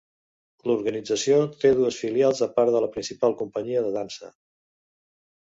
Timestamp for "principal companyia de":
2.97-3.95